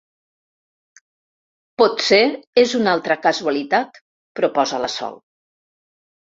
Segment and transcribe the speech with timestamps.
[1.81, 2.19] Potser
[2.63, 4.01] és una altra casualitat
[4.41, 5.21] —proposa la Sol.